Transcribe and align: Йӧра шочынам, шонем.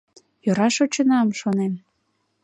Йӧра 0.45 0.67
шочынам, 0.75 1.27
шонем. 1.39 1.73